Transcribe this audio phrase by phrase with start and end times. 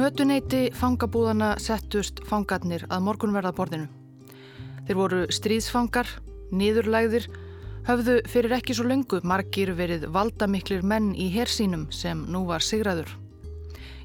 [0.00, 3.88] Mötuneyti fangabúðana settust fangarnir að morgunverðaborðinu.
[4.86, 6.08] Þeir voru stríðsfangar,
[6.56, 7.26] niðurlægðir,
[7.84, 13.12] höfðu fyrir ekki svo löngu margir verið valdamiklir menn í hersínum sem nú var sigraður.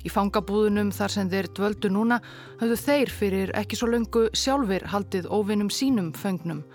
[0.03, 2.19] Í fangabúðunum þar sem þeir dvöldu núna
[2.59, 6.65] höfðu þeir fyrir ekki svo löngu sjálfur haldið óvinnum sínum föngnum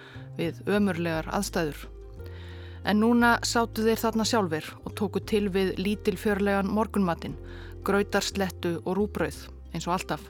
[0.40, 1.90] við ömurlegar aðstæður.
[2.88, 7.36] En núna sátu þeir þarna sjálfur og tóku til við lítilfjörlegan morgunmatinn
[7.86, 10.22] gröytarslettu og rúbrauð eins og alltaf.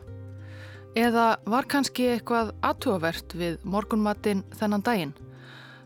[0.98, 5.12] Eða var kannski eitthvað aðtúavert við morgunmatinn þennan daginn?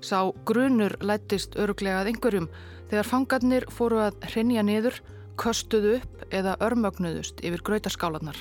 [0.01, 2.49] Sá grunur lættist öruglega að einhverjum
[2.89, 5.01] þegar fangarnir fóru að hrenja niður,
[5.41, 8.37] köstuðu upp eða örmögnuðust yfir gröytarskálanar.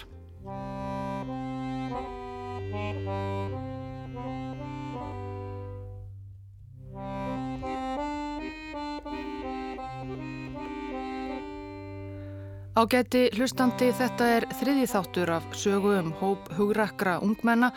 [12.74, 17.68] Ágæti hlustandi þetta er þriði þáttur af sögu um hóp hugrakra ungmenna,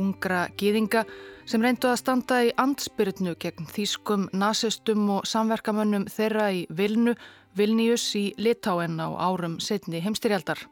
[0.00, 1.02] ungra gýðinga
[1.44, 7.12] sem reyndu að standa í andspyrnu gegn þýskum, nazistum og samverkamönnum þeirra í Vilnu,
[7.60, 10.64] Vilnius í Litáen á árum setni heimstyrjaldar.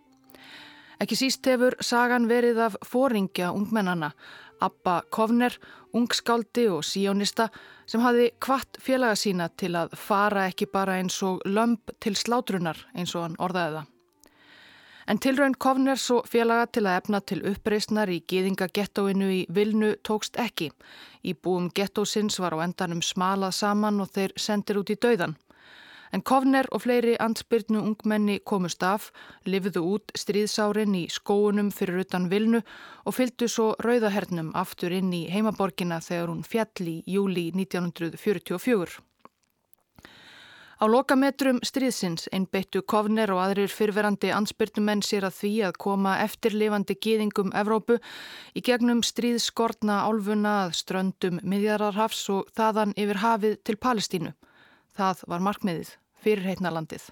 [0.96, 4.14] Ekki síst hefur sagan verið af fóringja ungmennana,
[4.56, 5.52] Abba Kovner,
[5.92, 7.50] ungskáldi og síónista
[7.86, 12.80] sem hafi kvart félaga sína til að fara ekki bara eins og lömp til slátrunar
[12.94, 13.92] eins og hann orðaði það.
[15.06, 20.34] En tilraun Kovners og félaga til að efna til uppreysnar í gýðingagettóinu í Vilnu tókst
[20.42, 20.72] ekki.
[21.22, 25.36] Í búum gettósins var á endanum smalað saman og þeir sendir út í dauðan.
[26.16, 29.10] En Kovner og fleiri ansbyrnu ungmenni komust af,
[29.44, 32.62] lifiðu út stríðsárin í skóunum fyrir utan Vilnu
[33.04, 38.96] og fylgdu svo rauðahernum aftur inn í heimaborgina þegar hún fjall í júli 1944.
[40.80, 46.96] Á lokametrum stríðsins einbeittu Kovner og aðrir fyrverandi ansbyrnumenn sér að því að koma eftirlifandi
[46.96, 47.98] gýðingum Evrópu
[48.56, 54.34] í gegnum stríðskortna álfuna að ströndum miðjararhafs og þaðan yfir hafið til Palestínu.
[54.96, 55.94] Það var markmiðið
[56.26, 57.06] fyrir heitnalandið.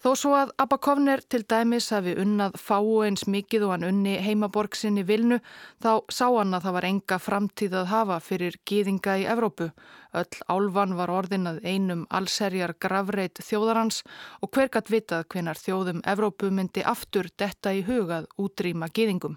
[0.00, 4.14] Þó svo að Abba Kovner til dæmis hafi unnað fáu eins mikið og hann unni
[4.24, 5.36] heimaborg sinni vilnu
[5.84, 9.68] þá sá hann að það var enga framtíð að hafa fyrir gýðinga í Evrópu.
[10.16, 14.00] Öll álvan var orðin að einum allserjar gravreit þjóðarhans
[14.40, 19.36] og hver gatt vitað hvenar þjóðum Evrópu myndi aftur detta í hugað útrýma gýðingum.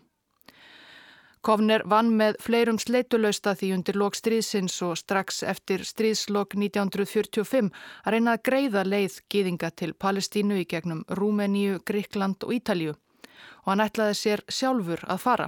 [1.43, 7.65] Kovner vann með fleirum sleitulausta því undir lok stríðsins og strax eftir stríðslokk 1945
[8.05, 13.67] að reyna að greiða leið gýðinga til Palestínu í gegnum Rúmeníu, Gríkland og Ítalju og
[13.67, 15.47] hann ætlaði sér sjálfur að fara.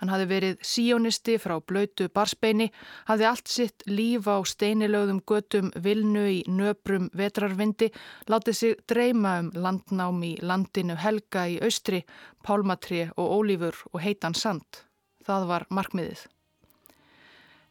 [0.00, 2.70] Hann hafi verið síonisti frá blöytu barsbeini,
[3.06, 7.90] hafi allt sitt líf á steinilögðum götum vilnu í nöbrum vetrarvindi,
[8.32, 12.00] látið sig dreyma um landnám í landinu Helga í austri,
[12.42, 14.82] pálmatri og ólífur og heitan sand.
[15.26, 16.24] Það var markmiðið.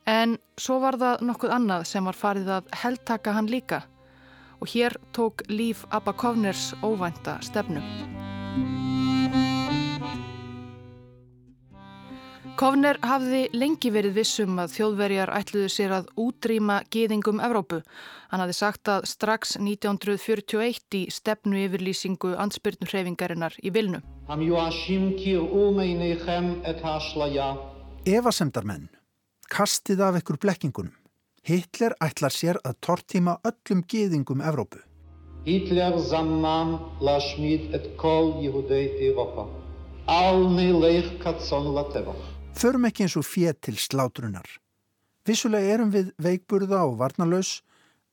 [0.09, 3.83] En svo var það nokkuð annað sem var farið að heldtaka hann líka
[4.61, 7.81] og hér tók líf Abba Kovners óvænta stefnu.
[12.61, 17.79] Kovner hafði lengi verið vissum að þjóðverjar ætluðu sér að útrýma gýðingum Evrópu.
[18.29, 24.03] Hann hafði sagt að strax 1941 í stefnu yfirlýsingu ansbyrnurhefingarinnar í Vilnu.
[28.07, 28.85] Efasemdarmenn,
[29.51, 30.93] kastið af ekkur blekkingunum.
[31.43, 34.79] Hitler ætlar sér að tortíma öllum geðingum Evrópu.
[35.43, 39.49] Hitler saman laðsmýð et kól júdei Evrópa.
[40.07, 42.15] Alni leik katsón lateva.
[42.55, 44.47] Förum ekki eins og fér til slátrunar.
[45.27, 47.65] Vissulega erum við veikburða og varnalös,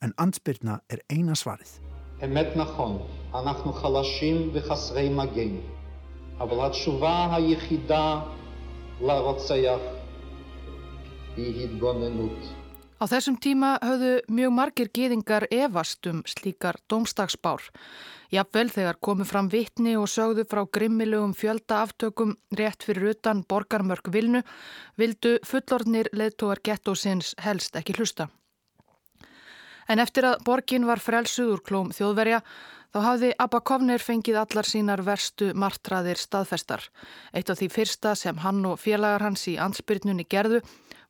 [0.02, 1.78] en ansbyrna er eina svarið.
[2.26, 5.77] Emetna hon, anachnu halashim við hasrei mageni.
[6.39, 8.21] אבל התשובה היחידה
[9.01, 9.79] לרוצח
[11.37, 12.63] היא התגוננות.
[13.03, 17.65] Á þessum tíma höfðu mjög margir geðingar evast um slíkar domstagsbár.
[18.31, 24.07] Jafnvel þegar komu fram vittni og sögðu frá grimmilugum fjölda aftökum rétt fyrir utan borgarmörk
[24.13, 24.39] vilnu,
[24.95, 28.29] vildu fullornir leðtóar gettósins helst ekki hlusta.
[29.91, 32.39] En eftir að borgin var frelsuð úr klóm þjóðverja,
[32.94, 36.84] þá hafði Abba Kovner fengið allar sínar verstu martraðir staðfestar.
[37.36, 40.62] Eitt af því fyrsta sem hann og félagar hans í ansbyrnunni gerðu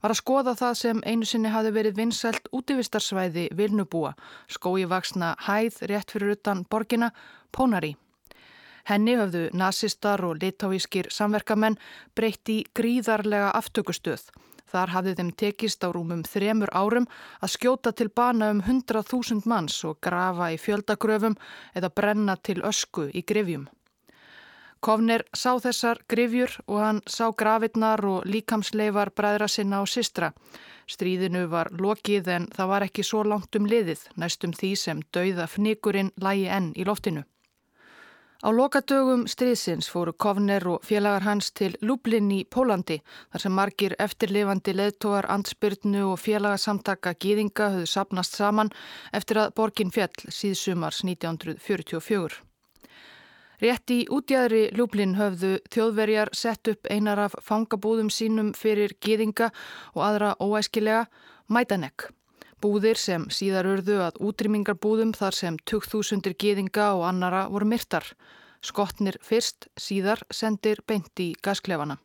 [0.03, 4.15] var að skoða það sem einu sinni hafi verið vinsælt útivistarsvæði Vilnubúa,
[4.51, 7.11] skói vaksna hæð rétt fyrir utan borgina
[7.55, 7.97] Pónari.
[8.89, 11.77] Henni höfðu nazistar og litáískir samverkamenn
[12.17, 14.31] breytti gríðarlega aftökustöð.
[14.69, 17.09] Þar hafði þeim tekist á rúmum þremur árum
[17.41, 21.39] að skjóta til bana um 100.000 manns og grafa í fjöldagröfum
[21.75, 23.69] eða brenna til ösku í grefjum.
[24.81, 30.31] Kovner sá þessar grifjur og hann sá grafirnar og líkamsleifar bræðra sinna og systra.
[30.87, 35.49] Stríðinu var lokið en það var ekki svo langt um liðið, næstum því sem dauða
[35.51, 37.25] fnikurinn lægi enn í loftinu.
[38.39, 43.01] Á lokadögum stríðsins fóru Kovner og félagar hans til Lublin í Pólandi
[43.33, 48.71] þar sem margir eftirlifandi leðtógar, ansbyrnu og félagarsamtaka gýðinga höfðu sapnast saman
[49.11, 52.39] eftir að borgin fjall síðsumars 1944.
[53.59, 59.51] Rétt í útjæðri Lublin höfðu þjóðverjar sett upp einar af fangabúðum sínum fyrir gýðinga
[59.97, 61.09] og aðra óæskilega
[61.51, 62.13] Mætanek.
[62.59, 68.03] Búðir sem síðar urðu að útrýmingarbúðum þar sem 2000 gýðinga og annara voru myrtar.
[68.67, 72.01] Skottnir fyrst, síðar sendir beint í gasklefana.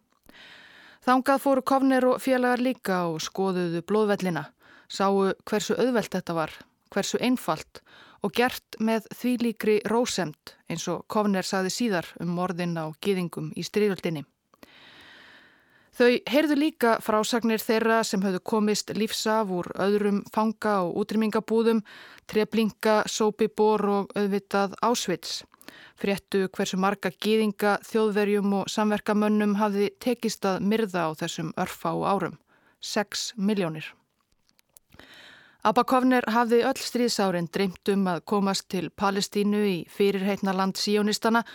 [1.04, 4.46] Þangað fóru kofnir og félagar líka og skoðuðu blóðvellina.
[4.88, 6.54] Sáu hversu auðvelt þetta var,
[6.94, 7.82] hversu einfalt
[8.24, 13.50] og gert með því líkri rósemt eins og Kovner saði síðar um morðin á gýðingum
[13.58, 14.24] í stríðöldinni.
[15.94, 21.84] Þau heyrðu líka frásagnir þeirra sem höfðu komist lífsaf úr öðrum fanga og útrymmingabúðum,
[22.26, 25.44] treflinga, sópibor og auðvitað ásvits.
[25.94, 32.08] Fréttu hversu marga gýðinga, þjóðverjum og samverkamönnum hafði tekist að myrða á þessum örfa og
[32.10, 32.40] árum.
[32.82, 33.86] 6 miljónir.
[35.64, 41.54] Abakovner hafði öll stríðsárin dreymt um að komast til Palestínu í fyrirheitna land síjónistana og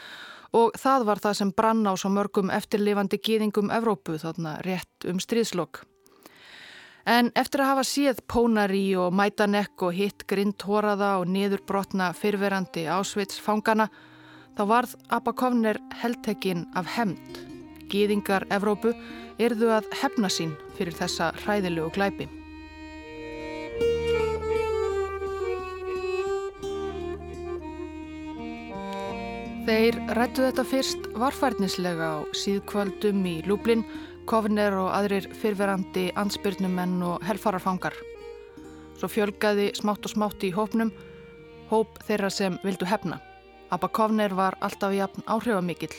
[0.52, 5.82] það var það sem brann á svo mörgum eftirlifandi gýðingum Evrópu þarna rétt um stríðslokk.
[7.08, 13.88] En eftir að hafa séð Pónari og Mætanekk og hitt grindhoraða og niðurbrotna fyrverandi ásveitsfangana
[14.58, 17.40] þá varð Abakovner heldtekinn af hemd.
[17.88, 18.92] Gýðingar Evrópu
[19.40, 22.37] erðu að hefna sín fyrir þessa hræðilegu glæpi.
[29.68, 33.82] Þeir rættu þetta fyrst varfærnislega á síðkvöldum í Lublin,
[34.24, 37.92] Kovner og aðrir fyrverandi ansbyrnumenn og helfararfangar.
[38.96, 40.88] Svo fjölgaði smátt og smátt í hópnum,
[41.68, 43.18] hóp þeirra sem vildu hefna.
[43.68, 45.92] Abba Kovner var alltaf jafn áhrifamikill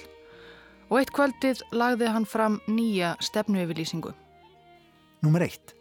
[0.90, 4.16] og eitt kvöldið lagði hann fram nýja stefnueyfylýsingu.
[5.22, 5.76] Númer eitt.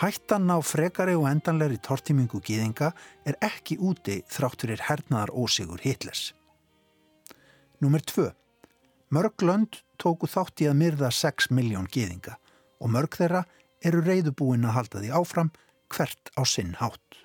[0.00, 2.94] Hættan á frekari og endanleiri tortímingu gýðinga
[3.28, 6.32] er ekki úti þrátt fyrir hernaðar ósigur Hitlers.
[7.82, 8.30] Númer tvö.
[9.14, 12.36] Mörg lönd tóku þátt í að myrða 6 miljón geðinga
[12.82, 13.44] og mörg þeirra
[13.84, 15.50] eru reyðubúin að halda því áfram
[15.94, 17.20] hvert á sinn hátt.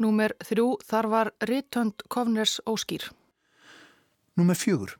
[0.00, 0.76] Númer þrjú.
[0.84, 3.08] Þar var Rittönd Kovners óskýr.
[4.36, 4.96] Númer fjögur.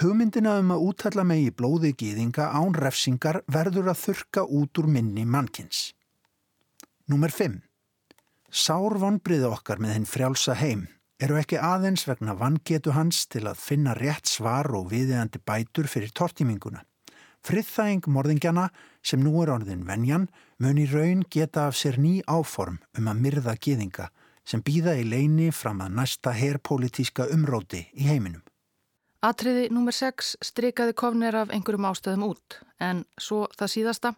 [0.00, 5.26] Hugmyndina um að útalla megi blóði geðinga án refsingar verður að þurka út úr minni
[5.26, 5.90] mannkins.
[7.10, 7.60] Númer fimm.
[8.50, 10.88] Sár vonbriði okkar með henn frjálsa heim
[11.20, 16.12] eru ekki aðeins vegna vangetu hans til að finna rétt svar og viðeðandi bætur fyrir
[16.16, 16.82] tortíminguna.
[17.44, 18.68] Friðþæging morðingjana
[19.04, 20.28] sem nú er orðin venjan
[20.60, 24.10] mun í raun geta af sér ný áform um að myrða geðinga
[24.44, 28.42] sem býða í leini fram að næsta herrpolítíska umróti í heiminum.
[29.20, 29.92] Atriði nr.
[29.92, 34.14] 6 streikaði kofnir af einhverjum ástöðum út, en svo það síðasta?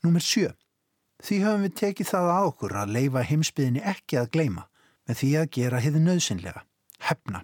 [0.00, 0.24] Nr.
[0.24, 0.54] 7.
[1.20, 4.69] Því höfum við tekið það að okkur að leifa heimsbyðinni ekki að gleima
[5.10, 6.60] með því að gera hiði nöðsynlega,
[7.02, 7.42] hefna.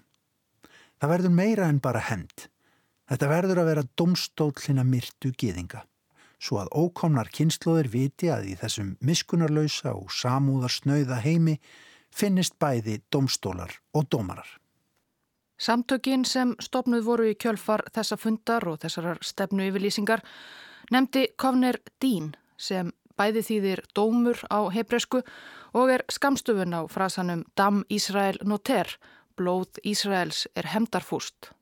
[1.03, 2.47] Það verður meira en bara hend.
[3.11, 5.83] Þetta verður að vera domstóllina myrtu geðinga,
[6.39, 11.57] svo að ókomnar kynnslóðir viti að í þessum miskunarlausa og samúðarsnauða heimi
[12.15, 14.49] finnist bæði domstólar og dómarar.
[15.59, 20.23] Samtökin sem stopnuð voru í kjölfar þessa fundar og þessar stefnu yfirlýsingar
[20.93, 25.23] nefndi Kovner Dín sem bæði þýðir dómur á hebreysku
[25.77, 28.89] og er skamstufun á frasanum Dam Ísrael noter,
[29.37, 31.53] blóð Ísraels er hemdarfúst.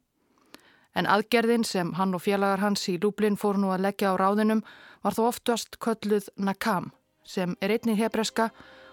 [0.94, 4.62] En aðgerðin sem hann og félagar hans í Lúblin fór nú að leggja á ráðinum
[5.02, 6.92] var þó oftast kölluð Nakam
[7.24, 8.50] sem er einnig hebreska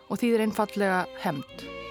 [0.09, 1.90] og þýðir einfallega hemd.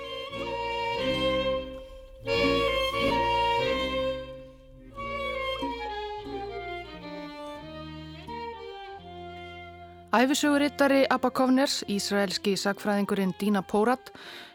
[10.10, 14.08] Æfisugurittari Abba Kovners, ísraelski sagfræðingurinn Dína Pórat,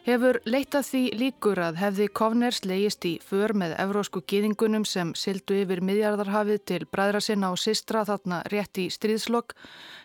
[0.04, 5.56] hefur leitað því líkur að hefði Kovners leiðist í för með evrósku gýðingunum sem sildu
[5.62, 9.56] yfir miðjarðarhafið til bræðra sinna og sistra þarna rétt í stríðslokk,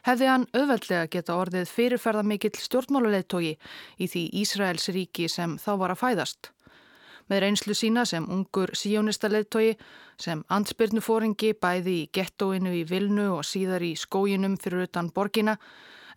[0.07, 3.57] hefði hann auðveldlega geta orðið fyrirferða mikill stjórnmáluleitógi
[3.99, 6.53] í því Ísraels ríki sem þá var að fæðast
[7.31, 9.77] með reynslu sína sem ungur síjónista leðtogi,
[10.19, 15.55] sem ansbyrnufóringi bæði í gettóinu í Vilnu og síðar í skójinum fyrir utan borgina,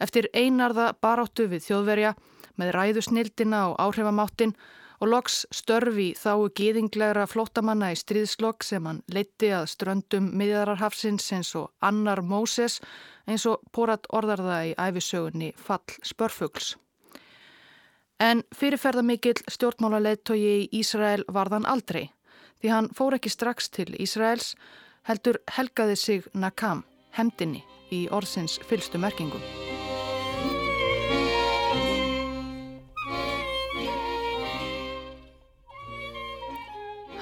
[0.02, 2.14] eftir einarða baráttu við þjóðverja
[2.58, 4.56] með ræðusnildina og áhrifamáttin
[5.00, 11.54] og loks störfi þáu gýðinglegra flótamanna í stríðslokk sem hann leitti að ströndum miðjararhafsins eins
[11.58, 12.80] og annar Móses
[13.26, 16.74] eins og porat orðarða í æfisögunni Fall Spörfugls.
[18.22, 22.10] En fyrirferðamikill stjórnmála leittói í Ísrael varðan aldrei
[22.62, 24.54] því hann fór ekki strax til Ísraels
[25.08, 29.42] heldur helgaði sig Nakam, hemdinni í orðsins fylstu merkingum.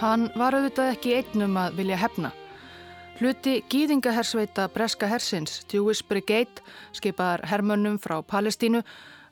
[0.03, 2.33] Hann var auðvitað ekki einnum að vilja hefna.
[3.21, 6.63] Hluti gýðingahersveita Breska hersins, Jewish Brigade,
[6.97, 8.81] skipaðar hermönnum frá Palestínu,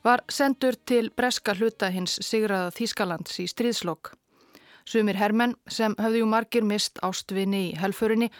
[0.03, 4.13] var sendur til Breska hluta hins sigraða Þískalands í stríðslokk.
[4.85, 8.31] Sumir hermenn, sem höfðu margir mist ástvinni í helfurinni,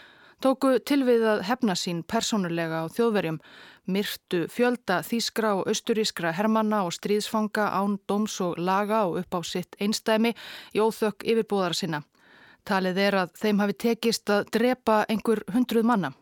[0.41, 3.37] tóku tilvið að hefna sín persónulega á þjóðverjum,
[3.85, 9.39] myrtu fjölda þýskra og austurískra hermanna og stríðsfanga án dóms og laga og upp á
[9.45, 10.33] sitt einstæmi
[10.73, 12.01] í óþökk yfirbúðara sinna.
[12.65, 16.13] Talið er að þeim hafi tekist að drepa einhver hundruð manna.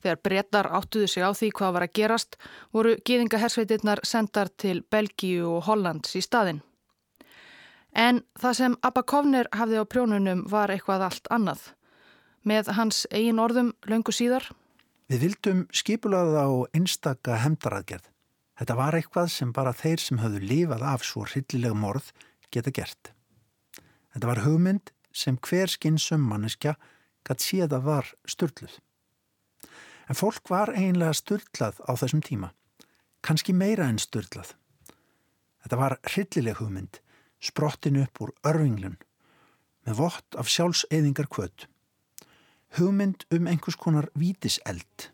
[0.00, 2.36] Þegar brettar áttuðu sig á því hvað var að gerast
[2.72, 6.62] voru gýðingahersveitirnar sendar til Belgíu og Hollands í staðin.
[7.92, 11.62] En það sem Abba Kovner hafði á prjónunum var eitthvað allt annað.
[12.46, 14.46] Með hans eigin orðum löngu síðar.
[15.10, 18.06] Við vildum skipulaða á einstaka hemdaraðgerð.
[18.60, 22.12] Þetta var eitthvað sem bara þeir sem höfðu lífað af svo hryllilega morð
[22.52, 23.12] geta gert.
[24.14, 26.76] Þetta var hugmynd sem hver skinnsum manneskja
[27.26, 28.78] gætt séða var störtluð.
[30.10, 32.50] En fólk var einlega störtlað á þessum tíma,
[33.22, 34.56] kannski meira en störtlað.
[35.62, 36.98] Þetta var hryllileg hugmynd,
[37.38, 38.98] sprottin upp úr örvinglun,
[39.86, 41.68] með vott af sjálfseyðingar kvöt.
[42.74, 45.10] Hugmynd um einhvers konar vítiseld,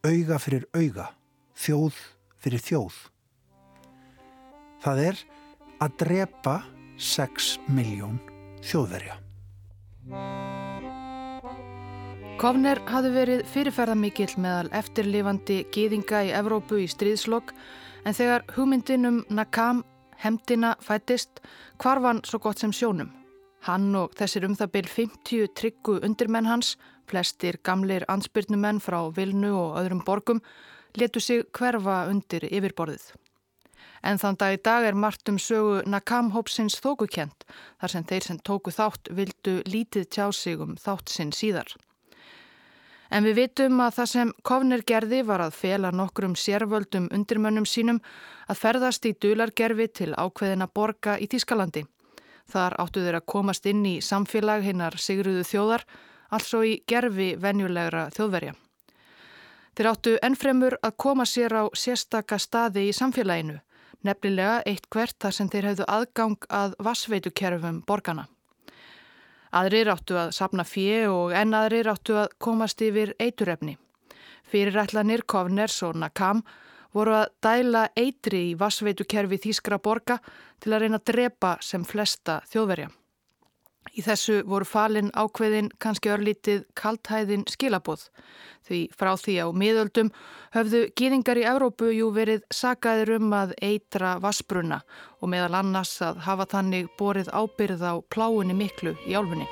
[0.00, 1.10] auga fyrir auga,
[1.52, 2.00] þjóð
[2.40, 2.98] fyrir þjóð.
[4.80, 5.24] Það er
[5.84, 6.60] að drepa
[6.96, 8.20] 6 miljón
[8.64, 9.18] þjóðverja.
[12.38, 17.48] Kovner hafði verið fyrirferðamikill meðal eftirlifandi gýðinga í Evrópu í stríðslokk
[18.06, 19.80] en þegar hugmyndinum Nakam
[20.22, 21.40] hemdina fættist
[21.82, 23.08] kvarfan svo gott sem sjónum.
[23.66, 26.76] Hann og þessir um það byrj 50 tryggu undirmenn hans,
[27.10, 30.38] flestir gamleir ansbyrnumenn frá Vilnu og öðrum borgum,
[30.94, 33.16] letu sig hverfa undir yfirborðið.
[34.06, 37.50] En þann dag í dag er margt um sögu Nakam-hópsins þókukent
[37.82, 41.74] þar sem þeir sem tóku þátt vildu lítið tjá sig um þátt sinn síðar.
[43.10, 48.00] En við vitum að það sem Kovner gerði var að fela nokkrum sérvöldum undirmönnum sínum
[48.48, 51.86] að ferðast í dulargerfi til ákveðina borga í Þískalandi.
[52.48, 55.84] Þar áttu þeir að komast inn í samfélag hinnar sigruðu þjóðar,
[56.30, 58.54] also í gerfi venjulegra þjóðverja.
[59.76, 63.60] Þeir áttu ennfremur að koma sér á sérstaka staði í samfélaginu
[64.06, 68.28] nefnilega eitt hvert þar sem þeir hefðu aðgang að vassveitukerfum borgana.
[69.56, 73.78] Aðrir áttu að sapna fjö og enn aðrir áttu að komast yfir eiturefni.
[74.48, 76.42] Fyrirætlanir Kovners og Nakam
[76.96, 80.18] voru að dæla eitri í vassveitukerfi Þískra borga
[80.60, 82.88] til að reyna að drepa sem flesta þjóðverja.
[83.98, 88.04] Í þessu voru falin ákveðin kannski örlítið kalthæðin skilabóð
[88.68, 90.12] því frá því á miðöldum
[90.54, 94.84] höfðu gýðingar í Evrópu jú verið sagaður um að eitra vassbruna
[95.18, 99.48] og meðal annars að hafa þannig borið ábyrð á pláunni miklu í álfunni.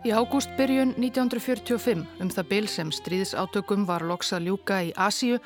[0.00, 5.36] Í ágúst byrjun 1945 um það byl sem stríðsátökum var loksa ljúka í Asíu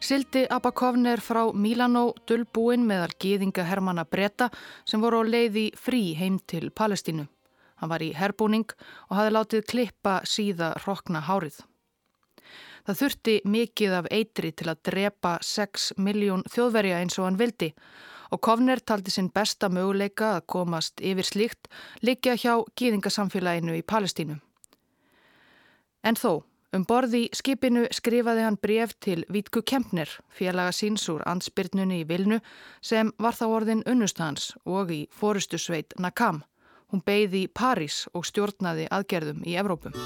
[0.00, 4.46] Sildi Abakovner frá Milano dullbúin meðal gýðinga Hermanna Bretta
[4.86, 7.24] sem voru á leiði frí heim til Palestínu.
[7.82, 8.70] Hann var í herbúning
[9.10, 11.58] og hafi látið klippa síða rokna hárið.
[12.86, 17.72] Það þurfti mikið af eitri til að drepa 6 miljón þjóðverja eins og hann vildi
[18.30, 21.68] og Kovner taldi sinn besta möguleika að komast yfir slíkt
[22.06, 24.38] likja hjá gýðingasamfélaginu í Palestínu.
[26.06, 26.44] En þó,
[26.76, 32.08] Um borði í skipinu skrifaði hann bref til Vítku Kempner, félaga síns úr ansbyrnunni í
[32.08, 32.42] Vilnu,
[32.84, 36.42] sem var þá orðin unnustans og í fórustusveit Nakam.
[36.92, 39.96] Hún beigði í París og stjórnaði aðgerðum í Evrópum.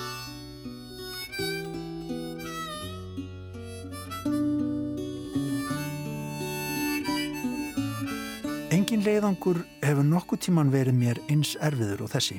[8.71, 12.38] Engin leiðangur hefur nokkuð tíman verið mér eins erfiður og þessi.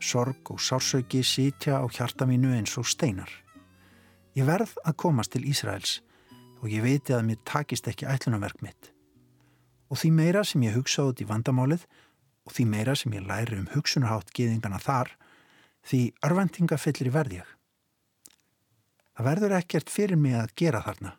[0.00, 3.30] Sorg og sársauki sitja á hjarta mínu eins og steinar.
[4.36, 6.00] Ég verð að komast til Ísraels
[6.60, 8.90] og ég veiti að mér takist ekki ætlunarverk mitt.
[9.88, 11.86] Og því meira sem ég hugsa út í vandamálið
[12.46, 15.10] og því meira sem ég læri um hugsunarhátt geðingana þar,
[15.86, 17.48] því örvendinga fyllir í verðjag.
[19.16, 21.16] Það verður ekkert fyrir mig að gera þarna.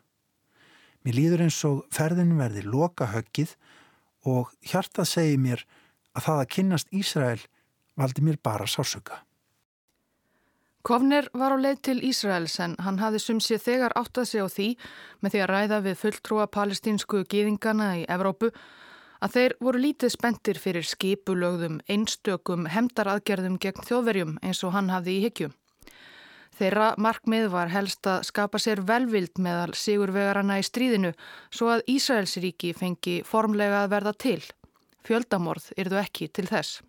[1.02, 3.54] Mér líður eins og ferðin verði loka höggið
[4.28, 5.64] og hjartað segi mér
[6.14, 7.40] að það að kynnast Ísrael
[7.98, 9.24] valdi mér bara sásöka.
[10.86, 14.68] Kovner var á leið til Ísraels en hann hafði sumsið þegar áttað sig á því
[15.20, 18.52] með því að ræða við fulltrúa palestínsku gýðingana í Evrópu
[19.20, 25.18] að þeir voru lítið spendir fyrir skipulögðum einstökum hemdaraðgerðum gegn þjóðverjum eins og hann hafði
[25.18, 25.56] í hyggjum.
[26.58, 31.12] Þeirra markmið var helst að skapa sér velvild meðal sigurvegarana í stríðinu
[31.54, 34.40] svo að Ísraelsríki fengi formlega að verða til.
[35.06, 36.80] Fjöldamorð yrðu ekki til þess.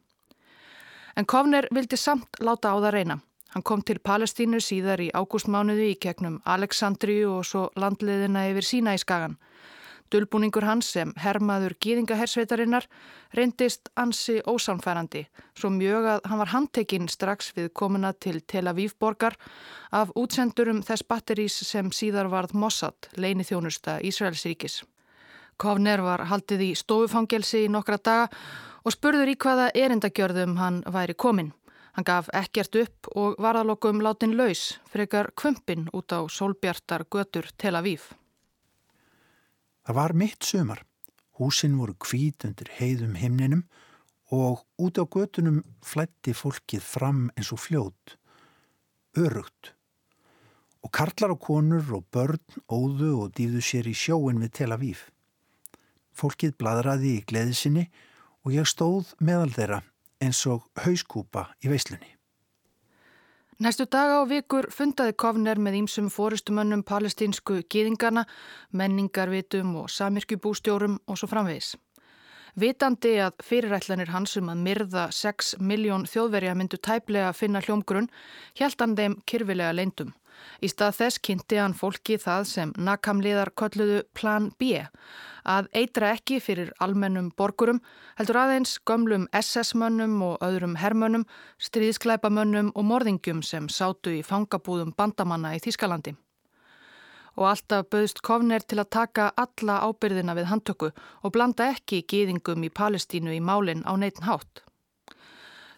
[1.19, 3.15] En Kovner vildi samt láta á það reyna.
[3.51, 8.93] Hann kom til Palestínu síðar í ágústmánuði í kegnum Aleksandriu og svo landliðina yfir sína
[8.95, 9.35] í skagan.
[10.13, 12.87] Dölbúningur hans sem hermaður gýðingahersveitarinnar
[13.35, 15.25] reyndist ansi ósamfærandi,
[15.59, 19.35] svo mjög að hann var handtekinn strax við komuna til Tel Aviv borgar
[19.91, 24.85] af útsendurum þess batterís sem síðar varð Mossad, leini þjónusta Ísraelsríkis.
[25.59, 28.29] Kovner var haldið í stofufangelsi í nokkra daga
[28.83, 31.53] og spurður í hvaða erindagjörðum hann væri kominn.
[31.97, 37.75] Hann gaf ekkert upp og varðalokum látin laus, frekar kvömpin út á sólbjartar götur Tel
[37.75, 38.11] Aviv.
[39.83, 40.83] Það var mitt sömar.
[41.39, 43.63] Húsin voru kvít undir heiðum himninum
[44.31, 48.17] og út á götunum flætti fólkið fram eins og fljót,
[49.17, 49.73] örugt.
[50.83, 55.01] Og karlar og konur og börn óðu og dýðu sér í sjóin við Tel Aviv.
[56.15, 58.08] Fólkið bladraði í gleðisinni og
[58.47, 59.81] ég stóð meðal þeirra
[60.23, 62.15] eins og hauskúpa í veislunni.
[63.59, 68.23] Næstu daga og vikur fundaði Kovner með ímsum fórustumönnum palestínsku gýðingarna,
[68.71, 71.73] menningarvitum og samirkjubústjórum og svo framvegis.
[72.55, 78.07] Vitandi að fyrirætlanir hans um að myrða 6 miljón þjóðverja myndu tæplega að finna hljómgrunn,
[78.55, 80.15] hjælt hann þeim kyrfilega leindum.
[80.63, 84.83] Í stað þess kynnti hann fólki það sem nakamliðar kolluðu Plan B,
[85.47, 87.81] að eitra ekki fyrir almennum borgurum,
[88.19, 91.25] heldur aðeins gömlum SS-mönnum og öðrum hermönnum,
[91.57, 96.15] stríðsklæpamönnum og morðingjum sem sátu í fangabúðum bandamanna í Þískalandi.
[97.39, 102.65] Og alltaf bauðst Kovner til að taka alla ábyrðina við handtöku og blanda ekki gýðingum
[102.67, 104.68] í Palestínu í málinn á neitin hátt.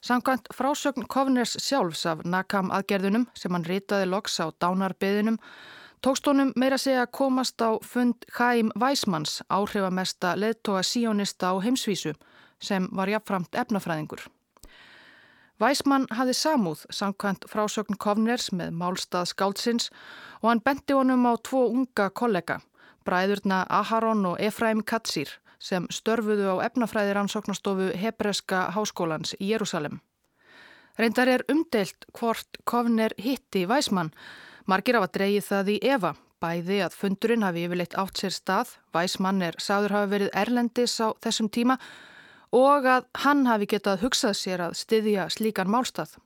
[0.02, 5.38] Samkvæmt frásögn Kovners sjálfs af nakam aðgerðunum sem hann ritaði loks á dánarbeðinum
[6.02, 12.16] tókst honum meira segja að komast á fund Chaim Weismanns áhrifamesta leðtoga síónista á heimsvísu
[12.58, 14.26] sem var jafnframt efnafræðingur.
[15.62, 19.92] Weismann hafði samúð samkvæmt frásögn Kovners með málstað skáldsins
[20.42, 22.58] og hann benti honum á tvo unga kollega,
[23.06, 30.00] bræðurna Aharon og Efraim Katsir sem störfuðu á efnafræðir ansóknastofu Hebreska háskólans í Jérúsalem.
[30.97, 34.12] Reyndar er umdelt hvort Kovner hitti Weismann.
[34.65, 38.74] Margir af að dreyið það í Eva, bæði að fundurinn hafi yfirleitt átt sér stað,
[38.95, 41.78] Weismann er sáður hafi verið erlendis á þessum tíma
[42.52, 46.17] og að hann hafi getað hugsað sér að styðja slíkan málstað.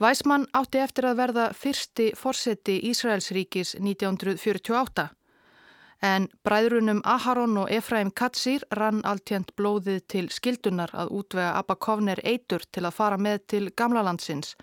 [0.00, 5.08] Weismann átti eftir að verða fyrsti fórseti Ísraelsríkis 1948
[6.00, 12.20] en bræðrunum Aharon og Efraim Katsir rann alltjönd blóðið til skildunar að útvega Abba Kovner
[12.24, 14.56] eitur til að fara með til gamla landsins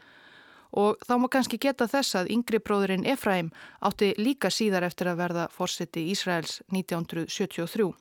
[0.77, 3.51] og þá má kannski geta þess að yngri bróðurinn Efraim
[3.85, 7.93] átti líka síðar eftir að verða fórseti Ísraels 1973.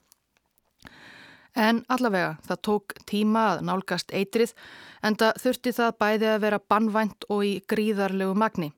[1.57, 4.53] En allavega, það tók tíma að nálgast eitrið
[5.03, 8.73] en það þurfti það bæði að vera bannvænt og í gríðarlegu magni.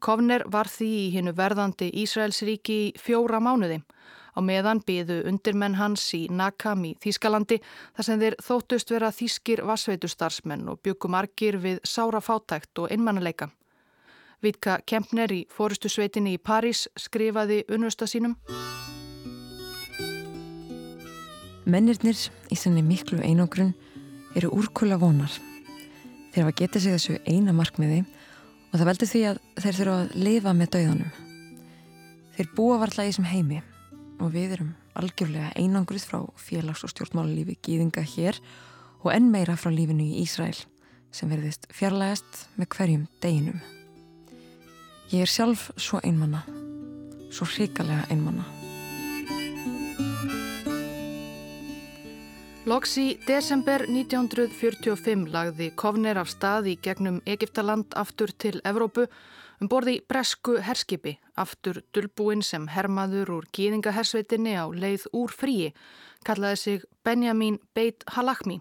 [0.00, 3.80] Kovner var því í hinnu verðandi Ísraelsríki í fjóra mánuði.
[4.36, 7.56] Á meðan byðu undirmenn hans í Nakam í Þískalandi
[7.96, 13.48] þar sem þeir þóttust vera þískir vassveitustarsmenn og byggumarkir við sára fátækt og einmannuleika.
[14.44, 18.36] Vítka Kempner í fórustu sveitinni í París skrifaði unnusta sínum.
[21.64, 22.20] Mennirnir
[22.52, 23.72] í þenni miklu einogrun
[24.36, 25.32] eru úrkula vonar.
[26.34, 28.04] Þeir hafa getið sig þessu eina markmiði
[28.76, 31.12] og það veldur því að þeir þurfa að lifa með dauðanum.
[32.36, 33.60] Þeir búa varla í þessum heimi
[34.20, 38.36] og við erum algjörlega einangruð frá félags- og stjórnmálalífi gýðinga hér
[39.00, 40.58] og enn meira frá lífinu í Ísræl
[41.08, 43.64] sem verðist fjarlægast með hverjum deginum.
[45.08, 46.44] Ég er sjálf svo einmanna,
[47.32, 48.44] svo hrikalega einmanna.
[52.66, 59.06] Loks í desember 1945 lagði Kovner af stað í gegnum Egiptaland aftur til Evrópu
[59.56, 65.70] Um borði bresku herskipi, aftur dulbúinn sem hermaður úr gýðingahersveitinni á leið úr fríi,
[66.28, 68.58] kallaði sig Benjamin Beit Halakmi.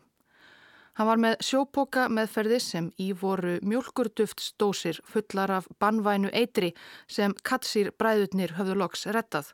[0.95, 6.71] Hann var með sjópoka meðferði sem í voru mjölkurduftsdósir fullar af bannvænu eitri
[7.11, 9.51] sem katsir bræðutnir höfðu loks rettað.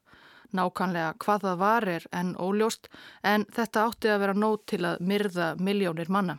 [0.58, 2.90] Nákanlega hvað það var er enn óljóst
[3.24, 6.38] en þetta átti að vera nót til að myrða miljónir manna.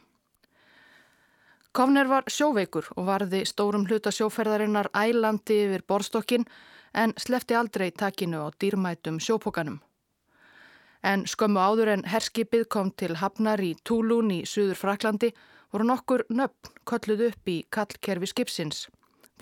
[1.73, 6.45] Kovner var sjóveikur og varði stórum hluta sjóferðarinnar ælandi yfir borstokkin
[6.93, 9.81] en slefti aldrei takinu á dýrmætum sjópokanum
[11.03, 15.33] en skömmu áður en herskipið kom til Hafnar í Túlún í Suður Fraklandi
[15.75, 18.87] voru nokkur nöfn kölluð upp í kallkerfi skipsins.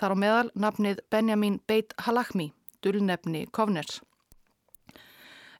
[0.00, 4.00] Þar á meðal nafnið Benjamin Beit Halachmi, dullnefni Kovners.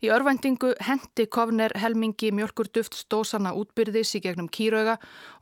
[0.01, 4.95] Í örvendingu hendi Kovner helmingi mjölkur duft stósana útbyrðis í gegnum kýrauga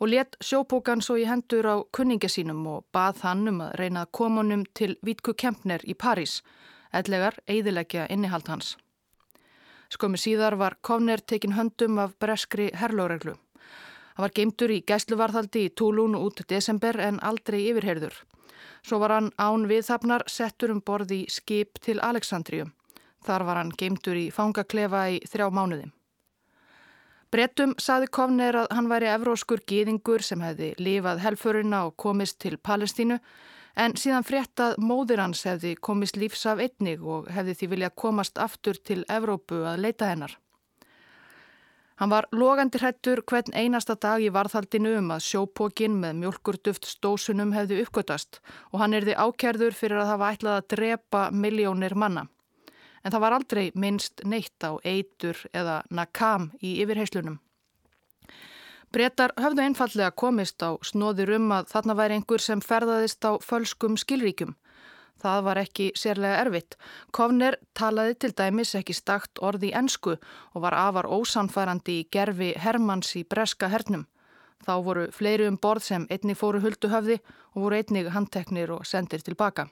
[0.03, 4.03] og let sjópókan svo í hendur á kunninga sínum og bað hann um að reyna
[4.03, 6.41] að komunum til Vítku Kempner í París,
[6.91, 8.73] eðlegar eidilegja innihald hans.
[9.95, 13.37] Skomi síðar var Kovner tekin höndum af breskri herlóreglu.
[13.39, 18.25] Hann var geimtur í gæsluvarðhaldi í Túlún út desember en aldrei yfirherður.
[18.83, 22.75] Svo var hann án viðhafnar settur um borði í skip til Aleksandrium.
[23.27, 25.91] Þar var hann geimtur í fangaklefa í þrjá mánuði.
[27.29, 32.57] Brettum saði Kovner að hann væri evróskur gýðingur sem hefði lifað helfurina og komist til
[32.57, 33.19] Palestínu
[33.79, 38.41] En síðan fréttað móðir hans hefði komist lífs af einnig og hefði því viljað komast
[38.43, 40.35] aftur til Evrópu að leita hennar.
[41.99, 47.55] Hann var logandi hrettur hvern einasta dag í varðhaldinu um að sjópókin með mjölkurduft stósunum
[47.55, 48.41] hefði uppgötast
[48.73, 52.27] og hann erði ákerður fyrir að hafa ætlað að drepa miljónir manna.
[53.05, 57.39] En það var aldrei minnst neitt á eitur eða nakam í yfirheyslunum.
[58.93, 63.99] Bretar höfðu einfallega komist á snóðir um að þarna væri einhver sem ferðaðist á fölskum
[64.01, 64.55] skilríkjum.
[65.19, 66.77] Það var ekki sérlega erfitt.
[67.13, 73.13] Kovner talaði til dæmis ekki stakt orði ensku og var afar ósanfærandi í gerfi Hermanns
[73.19, 74.07] í breska hernum.
[74.65, 77.19] Þá voru fleiri um borð sem einni fóru huldu höfði
[77.55, 79.69] og voru einnig handteknir og sendir tilbaka.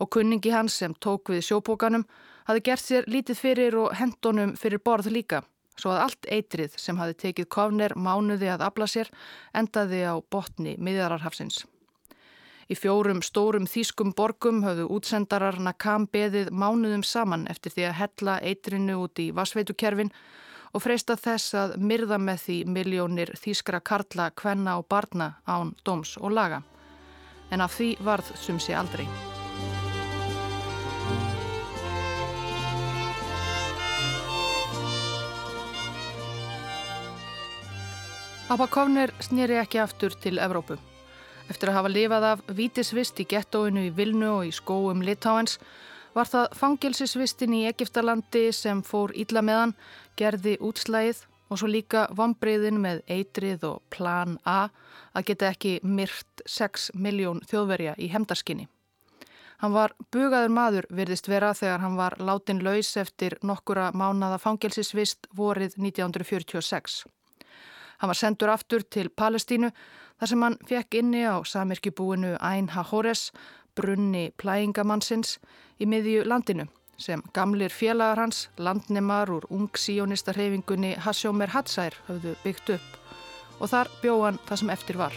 [0.00, 2.06] Og kunningi hans sem tók við sjóbókanum
[2.48, 5.42] hafi gert sér lítið fyrir og hendunum fyrir borð líka
[5.78, 9.10] svo að allt eitrið sem hafi tekið kofner mánuði að abla sér
[9.56, 11.64] endaði á botni miðjararhafsins.
[12.70, 18.38] Í fjórum stórum þýskum borgum höfðu útsendarar Nakam beðið mánuðum saman eftir því að hella
[18.40, 20.12] eitrinu út í vasveitukerfin
[20.72, 26.16] og freista þess að myrða með því miljónir þýskra karla, kvenna og barna án doms
[26.16, 26.62] og laga.
[27.52, 29.08] En af því varð sumsi aldrei.
[38.52, 40.74] Abakovner snýri ekki aftur til Evrópu.
[41.48, 45.54] Eftir að hafa lifað af vítisvist í gettóinu í Vilnu og í skóum Litáens
[46.12, 49.72] var það fangilsisvistin í Egiptalandi sem fór ílla meðan,
[50.20, 54.68] gerði útslægið og svo líka vombriðin með eitrið og plan A
[55.16, 58.68] að geta ekki myrt 6 miljón þjóðverja í hemdarskinni.
[59.64, 65.32] Hann var bugaður maður virðist vera þegar hann var látin laus eftir nokkura mánada fangilsisvist
[65.32, 67.06] vorið 1946.
[68.02, 69.68] Hann var sendur aftur til Palestínu
[70.18, 73.28] þar sem hann fekk inni á samirkjubúinu Æn Hahores,
[73.78, 75.36] brunni plægingamannsins
[75.78, 76.66] í miðju landinu
[76.98, 84.42] sem gamlir félagar hans, landnemar úr ungsíonistarhefingunni Hasjómer Hatsær höfðu byggt upp og þar bjóðan
[84.50, 85.14] það sem eftir var.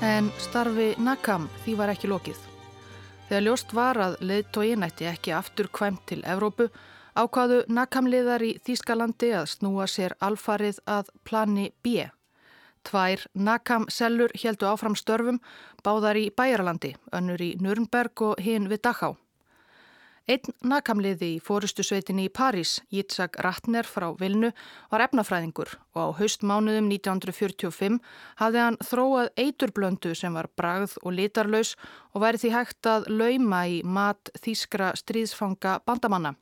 [0.00, 2.53] En starfi Nakam því var ekki lokið.
[3.28, 6.68] Þegar ljóst var að leiðtógin ætti ekki aftur kvæmt til Evrópu
[7.16, 12.10] ákvaðu nakamliðar í Þýskalandi að snúa sér alfarið að plani B.
[12.84, 15.40] Tvær nakamsellur heldu áfram störfum,
[15.80, 19.14] báðar í Bæjarlandi, önnur í Nürnberg og hinn við Dachau.
[20.24, 24.54] Einn nakamliði í fórustusveitinni í París, Yitzhak Ratner frá Vilnu,
[24.88, 27.98] var efnafræðingur og á haustmánuðum 1945
[28.40, 31.74] hafði hann þróað eiturblöndu sem var bragð og litarlaus
[32.14, 36.32] og væri því hægt að lauma í mat þýskra stríðsfanga bandamanna.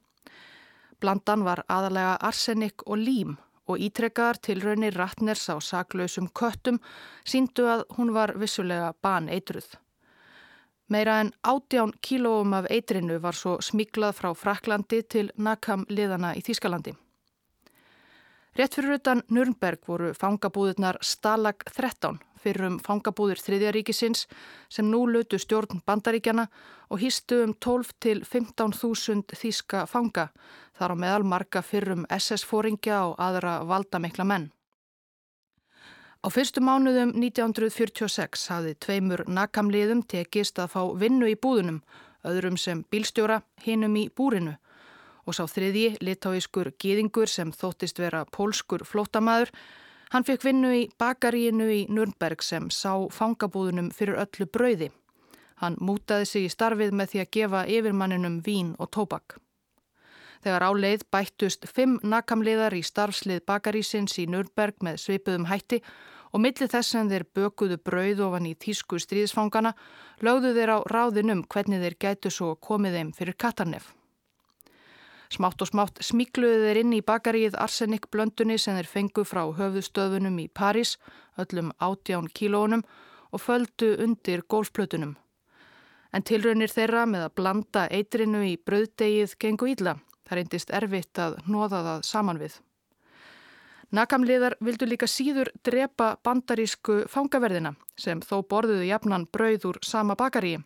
[1.02, 3.34] Blandan var aðalega arsenik og lím
[3.66, 6.78] og ítrekkaðar tilraunir Ratners á saklausum köttum
[7.26, 9.81] síndu að hún var vissulega baneitruð.
[10.92, 16.42] Meira en átján kílóum af eitrinu var svo smiklað frá Fraklandi til Nakam liðana í
[16.44, 16.92] Þýskalandi.
[18.58, 24.26] Rétt fyrir utan Nürnberg voru fangabúðurnar Stalag 13 fyrir um fangabúður þriðjaríkisins
[24.68, 26.48] sem nú lötu stjórn bandaríkjana
[26.90, 30.28] og hýstu um 12 til 15.000 þýska fanga
[30.76, 34.50] þar á meðal marga fyrir um SS-fóringja og aðra valdamikla menn.
[36.22, 41.80] Á fyrstu mánuðum 1946 hafði tveimur nakamliðum tekist að fá vinnu í búðunum,
[42.22, 44.54] öðrum sem bílstjóra, hinum í búrinu
[45.26, 49.50] og sá þriðji, litáískur gýðingur sem þóttist vera pólskur flótamaður,
[50.14, 54.92] hann fekk vinnu í bakaríinu í Nürnberg sem sá fangabúðunum fyrir öllu brauði.
[55.62, 59.38] Hann mútaði sig í starfið með því að gefa yfirmanninum vín og tóbak.
[60.42, 65.78] Þegar áleið bættust fimm nakamliðar í starfslið bakarísins í Nürnberg með svipuðum hætti
[66.32, 69.74] og millið þess en þeir bökuðu brauð ofan í tísku stríðsfangana
[70.24, 73.92] lögðu þeir á ráðinum hvernig þeir gætu svo komið þeim fyrir Katarnef.
[75.32, 80.36] Smátt og smátt smíkluðu þeir inn í bakaríið arsenik blöndunni sem þeir fengu frá höfðustöðunum
[80.42, 80.98] í París,
[81.40, 82.82] öllum átján kílónum
[83.32, 85.14] og földu undir golfplötunum.
[86.12, 89.96] En tilraunir þeirra með að blanda eitrinu í bröðdegið gengu ídla.
[90.32, 92.54] Það reyndist erfitt að nóða það saman við.
[93.92, 100.62] Nakamliðar vildu líka síður drepa bandarísku fangaverðina sem þó borðuðu jafnan brauð úr sama bakaríi.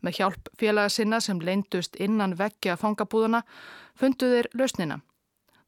[0.00, 3.42] Með hjálp félaga sinna sem leindust innan vekkja fangabúðuna
[4.00, 5.02] funduðir lausnina.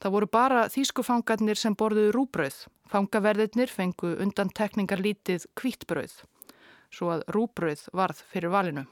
[0.00, 2.62] Það voru bara þýskufangarnir sem borðuðu rúbröð.
[2.88, 6.22] Fangaverðirnir fengu undan tekningar lítið kvítbröð.
[6.88, 8.88] Svo að rúbröð varð fyrir valinu.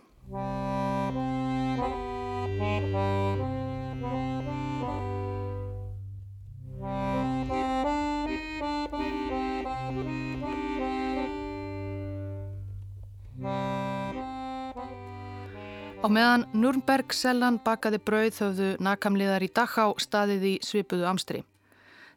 [16.04, 21.40] Á meðan Nürnberg sellan bakaði brauð höfðu nakamliðar í Dachá staðið í svipuðu amstri.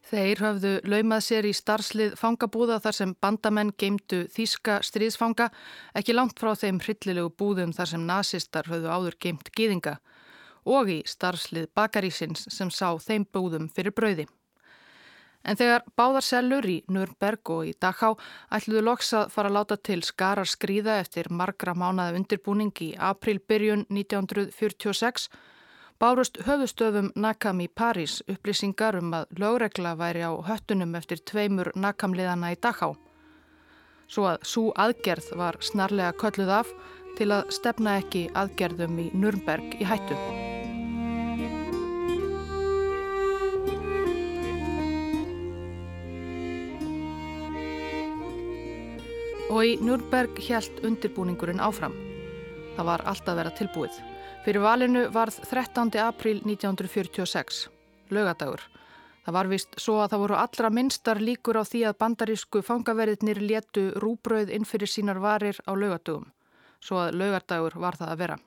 [0.09, 5.47] Þeir höfðu laumað sér í starfslið fangabúða þar sem bandamenn geimdu þýska stríðsfanga
[5.95, 9.95] ekki langt frá þeim hryllilegu búðum þar sem nazistar höfðu áður geimt gýðinga
[10.67, 14.27] og í starfslið bakarísins sem sá þeim búðum fyrir brauði.
[15.47, 18.17] En þegar báðarsellur í Nürnberg og í Dachau
[18.51, 23.85] ætluðu loks að fara að láta til skarar skrýða eftir margra mánaða undirbúning í aprilbyrjun
[23.87, 25.29] 1946
[25.99, 32.51] bárust höfustöfum Nakam í París upplýsingar um að lögregla væri á höttunum eftir tveimur Nakamliðana
[32.53, 32.97] í Dachau.
[34.07, 36.75] Svo að svo aðgerð var snarlega kölluð af
[37.17, 40.56] til að stefna ekki aðgerðum í Nürnberg í hættu.
[49.47, 51.93] Og í Nürnberg hjælt undirbúningurinn áfram.
[52.75, 53.99] Það var alltaf að vera tilbúið.
[54.43, 55.93] Fyrir valinu varð 13.
[56.03, 57.61] april 1946,
[58.11, 58.65] lögadagur.
[59.23, 63.39] Það var vist svo að það voru allra minnstar líkur á því að bandarísku fangaverðinir
[63.39, 66.27] letu rúbröð inn fyrir sínar varir á lögadugum.
[66.83, 68.39] Svo að lögadagur var það að vera.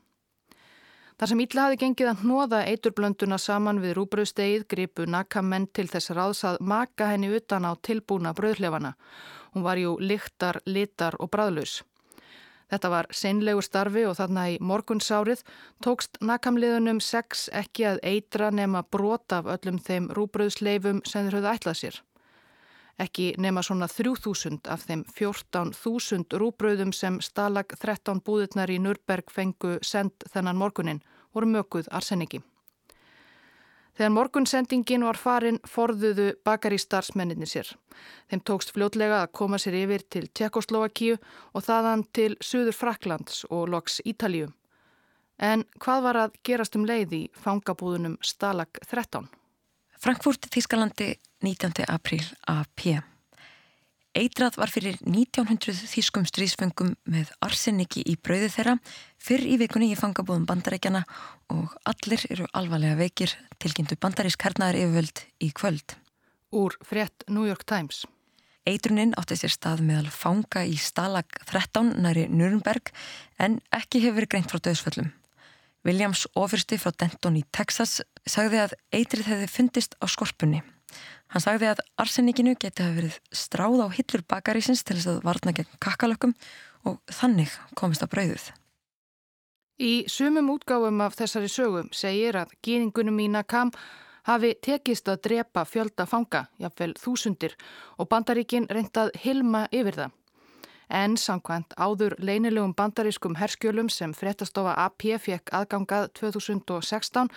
[1.17, 6.13] Þar sem Ítla hafi gengið að hnoða eiturblönduna saman við rúbröðstegið gripu nakamenn til þess
[6.13, 8.95] að maka henni utan á tilbúna bröðhlefana
[9.55, 11.81] Hún var jú lyktar, litar og bræðlaus.
[12.71, 15.43] Þetta var seinlegu starfi og þarna í morgunsárið
[15.83, 21.51] tókst nakamliðunum sex ekki að eitra nema brota af öllum þeim rúbröðsleifum sem þeir höfðu
[21.55, 21.99] ætlað sér.
[23.01, 29.79] Ekki nema svona 3000 af þeim 14.000 rúbröðum sem stalag 13 búðirnar í Nürberg fengu
[29.83, 31.03] send þennan morgunin
[31.35, 32.43] voru mökuð arseniki.
[34.01, 37.69] Þegar morgunsendingin var farin forðuðu bakari starfsmenninni sér.
[38.33, 41.19] Þeim tókst fljótlega að koma sér yfir til Tjekkoslovakíu
[41.53, 44.49] og þaðan til Suður Fraklands og loks Ítalíu.
[45.37, 49.29] En hvað var að gerast um leið í fangabúðunum Stalag 13?
[50.01, 51.13] Frankfurt, Þískalandi,
[51.45, 51.85] 19.
[51.93, 53.05] april AP.
[54.11, 58.73] Eitrað var fyrir 1900 þýskum strísfengum með arseniki í brauði þeirra
[59.23, 61.05] fyrr í vikunni í fangabúðum bandarækjana
[61.55, 65.95] og allir eru alvarlega veikir tilkynntu bandarísk hernaðar yfirvöld í kvöld.
[66.51, 68.03] Úr frétt New York Times.
[68.67, 72.91] Eitruninn átti sér stað meðal fanga í Stalag 13 næri Nürnberg
[73.39, 75.15] en ekki hefur verið greint frá döðsföllum.
[75.87, 80.65] Williams ofursti frá Denton í Texas sagði að eitrið hefði fundist á skorpunni.
[81.31, 85.55] Hann sagði að arsenikinu geti hafa verið stráð á hillur bakarísins til þess að varna
[85.55, 86.35] gegn kakkalökkum
[86.89, 88.51] og þannig komist á brauðuð.
[89.81, 93.71] Í sumum útgáfum af þessari sögum segir að gýningunum í Nakam
[94.29, 97.55] hafi tekist að drepa fjölda fanga, jáfnvel þúsundir,
[97.97, 100.17] og bandaríkin reyndað hilma yfir það.
[100.91, 107.31] En samkvæmt áður leinilegum bandarískum herskjölum sem fréttastofa AP fekk aðgangað 2016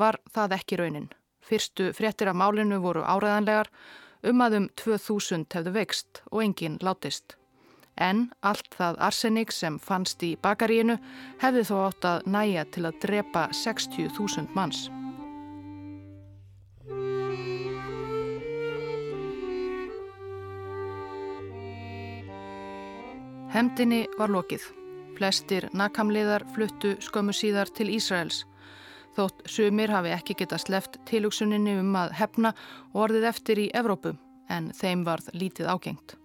[0.00, 1.10] var það ekki raunin.
[1.44, 3.70] Fyrstu fréttir af málinu voru áræðanlegar,
[4.24, 7.36] um að um 2000 hefðu vext og enginn látist.
[7.96, 10.96] En allt það arsenik sem fannst í bakaríinu
[11.42, 14.88] hefði þó átt að næja til að drepa 60.000 manns.
[23.54, 24.64] Hemdini var lokið.
[25.14, 28.40] Flestir nakamliðar fluttu skömmu síðar til Ísraels.
[29.14, 32.50] Þótt sumir hafi ekki geta sleft tilugsuninni um að hefna
[32.92, 34.16] og orðið eftir í Evrópu
[34.50, 36.16] en þeim varð lítið ágengt.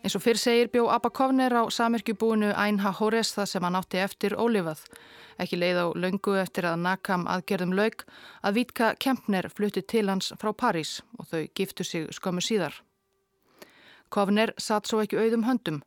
[0.00, 4.00] Eins og fyrr segir bjó Abba Kovner á samirkjubúinu Æn Hahores það sem hann átti
[4.00, 4.80] eftir ólifað.
[5.36, 8.06] Ekki leið á laungu eftir að nakam aðgerðum lauk
[8.40, 12.80] að Vítka Kempner flutti til hans frá París og þau giftu sig skömmu síðar.
[14.08, 15.82] Kovner satt svo ekki auðum höndum.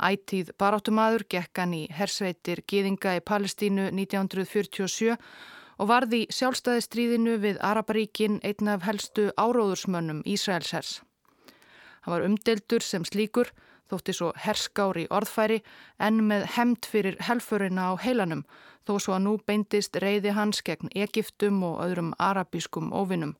[0.00, 5.18] Ætíð baráttumadur gekk hann í hersveitir Gýðinga í Palestínu 1947
[5.80, 11.00] og varði sjálfstæðistríðinu við Araparíkin einn af helstu áróðursmönnum Ísraelshers.
[12.04, 13.48] Hann var umdeldur sem slíkur,
[13.88, 15.62] þótti svo herskári orðfæri
[15.98, 18.44] en með hemmt fyrir helfurina á heilanum
[18.86, 23.36] þó svo að nú beindist reyði hans gegn Egiptum og öðrum arabískum óvinnum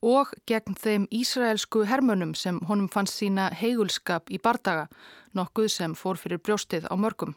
[0.00, 4.88] og gegn þeim Ísraelsku hermönum sem honum fannst sína heigulskap í bardaga,
[5.36, 7.36] nokkuð sem fór fyrir brjóstið á mörgum.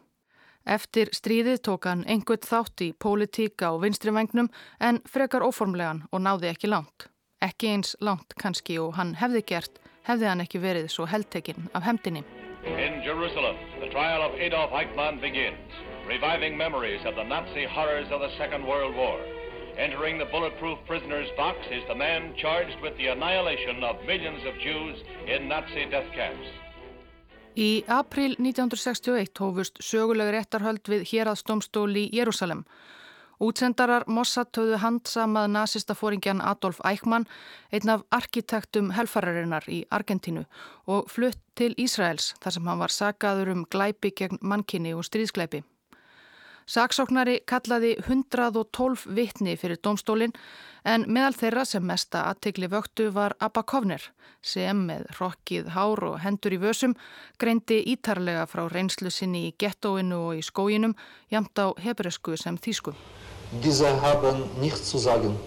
[0.63, 4.47] Eftir stríðið tók hann einhvern þátt í pólitíka og vinstrivengnum
[4.79, 7.09] en frekar óformlegan og náði ekki langt.
[7.43, 11.83] Ekki eins langt kannski og hann hefði gert, hefði hann ekki verið svo heldtekinn af
[11.83, 12.23] hemdini.
[12.63, 15.75] In Jerusalem, the trial of Adolf Eichmann begins,
[16.07, 19.19] reviving memories of the Nazi horrors of the Second World War.
[19.75, 24.53] Entering the bulletproof prisoner's box is the man charged with the annihilation of millions of
[24.63, 26.47] Jews in Nazi death camps.
[27.53, 32.63] Í april 1961 hófust sögulegur réttarhöld við Héraðsdómstóli í Jérúsalem.
[33.43, 37.27] Útsendarar Mossad höfðu handsamað nazistafóringjan Adolf Eichmann,
[37.69, 40.47] einn af arkitektum helfararinnar í Argentínu
[40.89, 45.61] og flutt til Ísraels þar sem hann var sagaður um glæpi gegn mannkinni og stríðsglæpi.
[46.65, 50.33] Saksóknari kallaði 112 vittni fyrir domstólinn
[50.87, 54.03] en meðal þeirra sem mesta aðtegli vöktu var Abba Kovner
[54.43, 56.95] sem með rokkið hár og hendur í vösum
[57.39, 60.95] greindi ítarlega frá reynslu sinni í gettóinu og í skóginum
[61.31, 62.93] jamt á hebresku sem þýsku.
[63.63, 65.37] Diese haben nichts zu sagen.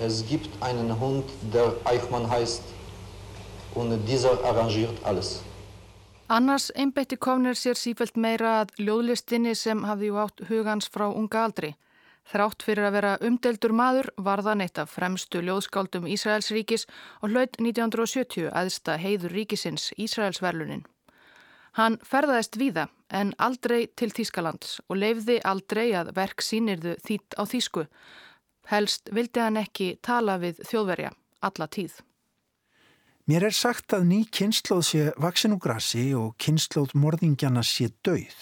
[0.00, 2.62] Es gibt einen Hund, der Eichmann heißt
[3.74, 5.42] und dieser arrangiert alles.
[6.28, 11.44] Annars einbætti Kovner sér sífælt meira að ljóðlistinni sem hafði jú átt hugans frá unga
[11.46, 11.70] aldri.
[12.28, 16.84] Þrátt fyrir að vera umdeldur maður var það neitt af fremstu ljóðskáldum Ísraels ríkis
[17.22, 20.84] og hlaut 1970 aðsta heiður ríkisins Ísraelsverlunin.
[21.80, 27.42] Hann ferðaðist víða en aldrei til Þískalands og leifði aldrei að verk sínirðu þýtt á
[27.48, 27.86] Þísku.
[28.68, 32.02] Helst vildi hann ekki tala við þjóðverja alla tíð.
[33.28, 38.38] Mér er sagt að ný kynnslóð sé vaksin úr grassi og kynnslóð morðingjana sé dauð.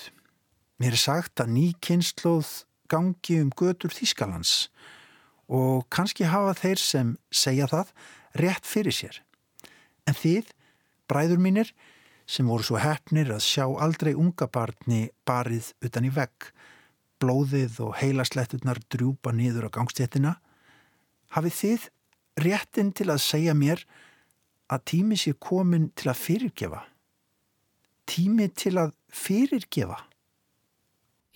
[0.79, 2.53] Mér er sagt að ný kynnslóð
[2.87, 4.69] gangi um götur Þískalands
[5.51, 7.91] og kannski hafa þeir sem segja það
[8.39, 9.19] rétt fyrir sér.
[10.07, 10.55] En þið,
[11.11, 11.75] bræður mínir,
[12.23, 16.53] sem voru svo hefnir að sjá aldrei unga barni barið utan í vegg,
[17.19, 20.39] blóðið og heilasletturnar drjúpa niður á gangstéttina,
[21.35, 21.93] hafið þið
[22.47, 23.83] réttin til að segja mér
[24.73, 26.83] að tími sé komin til að fyrirgefa.
[28.07, 29.99] Tími til að fyrirgefa.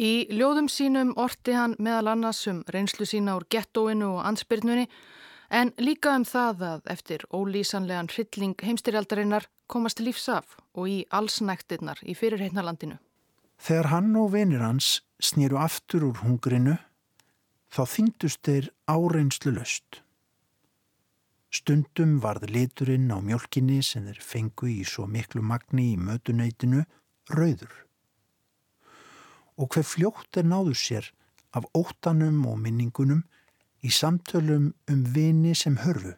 [0.00, 4.86] Í ljóðum sínum orti hann meðal annars um reynslu sína úr gettóinu og ansbyrnunni
[5.50, 12.16] en líka um það að eftir ólýsanlegan hrylling heimstyrjaldarinnar komast lífsaf og í allsnæktirnar í
[12.16, 12.96] fyrirheitnalandinu.
[13.60, 16.78] Þegar hann og vinir hans snýru aftur úr hungrinu
[17.70, 20.00] þá þyngdust þeir áreinslu löst.
[21.50, 26.84] Stundum varð liturinn á mjölkinni sem þeir fengu í svo miklu magni í mötuneytinu
[27.34, 27.72] rauður.
[29.58, 31.08] Og hver fljótt er náður sér
[31.50, 33.24] af óttanum og minningunum
[33.82, 36.14] í samtölum um vini sem hörfu,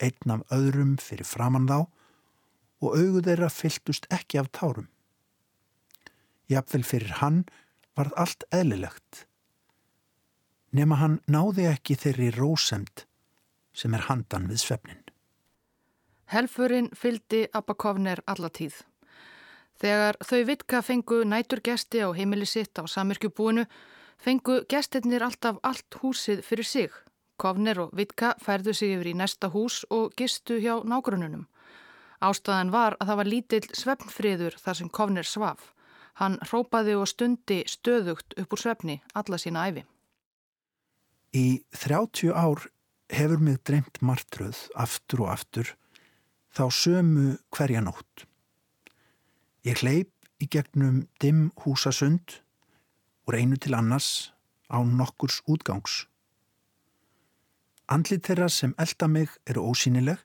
[0.00, 1.80] einn af öðrum fyrir framann þá
[2.80, 4.88] og augu þeirra fylltust ekki af tárum.
[6.48, 7.42] Jafnvel fyrir hann
[7.98, 9.26] varð allt eðlilegt.
[10.72, 13.07] Nefn að hann náði ekki þeirri rósemt
[13.78, 15.02] sem er handan við svefnin.
[16.28, 18.82] Helfurinn fyldi Abba Kovner allatíð.
[19.78, 23.64] Þegar þau vitka fengu nætur gesti á heimili sitt á samirkjubúinu,
[24.18, 26.90] fengu gestirnir alltaf allt húsið fyrir sig.
[27.38, 31.46] Kovner og Vitka færðu sig yfir í næsta hús og gistu hjá nágrununum.
[32.18, 35.68] Ástæðan var að það var lítill svefnfriður þar sem Kovner svaf.
[36.18, 39.84] Hann rópaði og stundi stöðugt upp úr svefni alla sína æfi.
[41.30, 42.66] Í 30 ár
[43.12, 45.72] hefur mig dreymt martröð aftur og aftur
[46.54, 48.26] þá sömu hverja nótt.
[49.64, 52.38] Ég hleyp í gegnum dimm húsasund
[53.28, 54.30] úr einu til annars
[54.68, 56.06] á nokkurs útgangs.
[57.88, 60.20] Andlið þeirra sem elda mig eru ósýnileg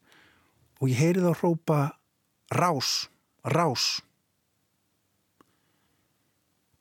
[0.81, 1.79] og ég heyri þá hrópa
[2.51, 3.07] rás,
[3.43, 4.03] rás.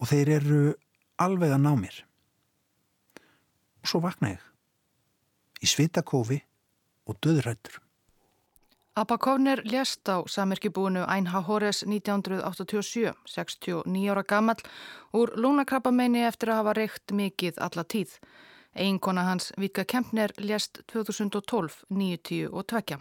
[0.03, 0.63] og þeir eru
[1.23, 1.99] alveg að ná mér.
[3.83, 4.52] Og svo vakna ég
[5.63, 6.43] í svitakófi
[7.07, 7.81] og döðrættur.
[8.95, 14.61] Abba Kovner lést á samirkjubúinu Einha Hores 1987, 69 ára gammal,
[15.17, 18.19] úr lúnakrabbameini eftir að hafa reykt mikið alla tíð.
[18.77, 23.01] Eiginkona hans Vika Kempner lést 2012, 90 og tvekja.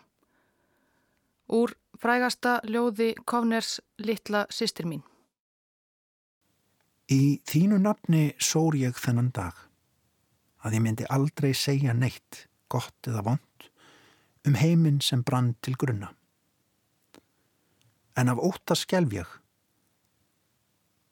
[1.51, 5.03] Úr frægasta ljóði Kovners litla sýstir mín.
[7.11, 9.57] Í þínu nafni sór ég þennan dag
[10.63, 13.69] að ég myndi aldrei segja neitt, gott eða vond,
[14.47, 16.09] um heiminn sem brann til grunna.
[18.17, 19.29] En af óta skelf ég,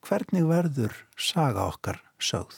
[0.07, 2.57] hvernig verður saga okkar sögð?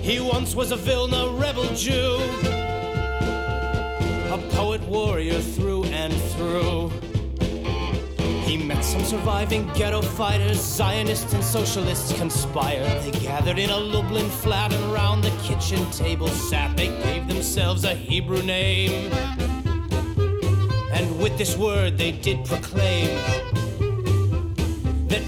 [0.00, 2.18] He once was a Vilna rebel Jew.
[4.30, 6.92] A poet warrior through and through
[8.86, 13.02] some surviving ghetto fighters, Zionists and socialists conspired.
[13.02, 16.76] They gathered in a Lublin flat and around the kitchen table sat.
[16.76, 19.12] They gave themselves a Hebrew name.
[20.92, 23.10] And with this word they did proclaim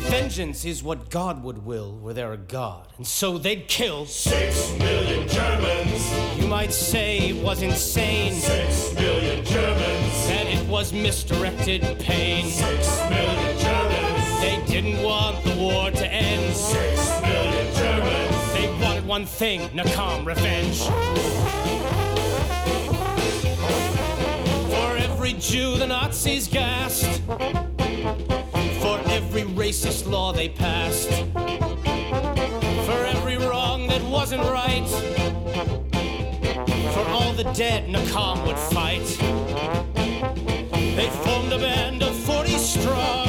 [0.08, 2.88] vengeance is what God would will were there a God.
[2.96, 6.38] And so they'd kill six million Germans.
[6.40, 8.32] You might say it was insane.
[8.32, 10.28] Six million Germans.
[10.28, 12.46] That it was misdirected pain.
[12.46, 14.40] Six million Germans.
[14.40, 16.56] They didn't want the war to end.
[16.56, 18.52] Six million Germans.
[18.54, 20.84] They wanted one thing, Nakam revenge.
[24.72, 27.20] For every Jew the Nazis gassed
[29.68, 31.10] racist law they passed,
[32.86, 34.88] for every wrong that wasn't right,
[36.94, 39.06] for all the dead Nakam would fight.
[40.96, 43.28] They formed a band of 40 strong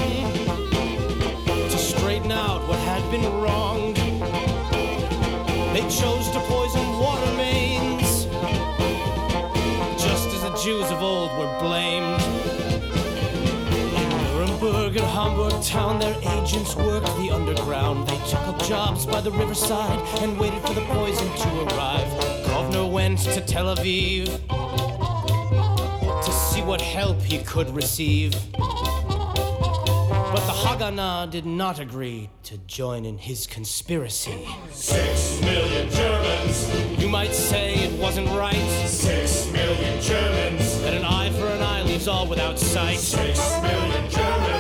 [1.72, 3.89] to straighten out what had been wronged.
[16.50, 18.08] Agents worked the underground.
[18.08, 22.08] They took up jobs by the riverside and waited for the poison to arrive.
[22.46, 24.26] Kovner went to Tel Aviv
[26.26, 28.34] to see what help he could receive.
[28.58, 34.48] But the Haganah did not agree to join in his conspiracy.
[34.72, 37.00] Six million Germans.
[37.00, 40.82] You might say it wasn't right Six million Germans.
[40.82, 42.98] that an eye for an eye leaves all without sight.
[42.98, 44.59] Six million Germans.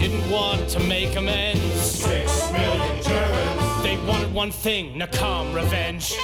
[0.00, 1.60] Didn't want to make amends.
[1.78, 3.82] Six million Germans.
[3.82, 6.16] They wanted one thing, Nakam revenge.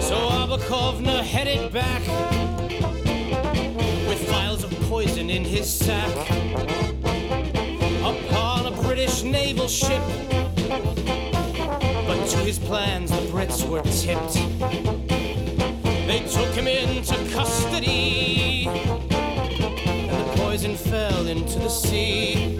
[0.00, 2.00] So Abakovna headed back
[4.08, 6.39] with vials of poison in his sack
[13.70, 14.34] were tipped.
[16.08, 22.58] They took him into custody, and the poison fell into the sea.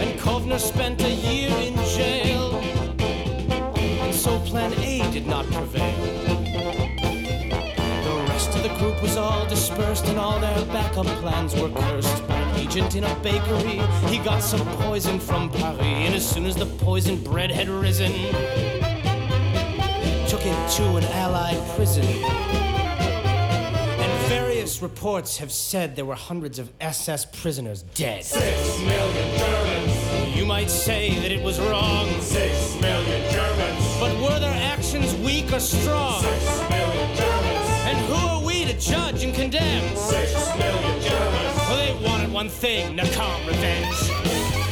[0.00, 2.56] And Kovner spent a year in jail,
[4.02, 5.96] and so Plan A did not prevail.
[8.02, 12.24] The rest of the group was all dispersed, and all their backup plans were cursed.
[12.56, 16.66] Agent in a bakery, he got some poison from Paris, and as soon as the
[16.66, 18.12] poison bread had risen,
[20.76, 22.02] to an Allied prison.
[24.02, 28.24] And various reports have said there were hundreds of SS prisoners dead.
[28.24, 30.36] Six million Germans.
[30.36, 33.96] You might say that it was wrong, Six million Germans.
[34.00, 36.22] but were their actions weak or strong?
[36.22, 37.68] Six million Germans.
[37.84, 39.94] And who are we to judge and condemn?
[39.94, 41.58] Six million Germans.
[41.68, 44.71] Well, they wanted one thing, Nakam revenge.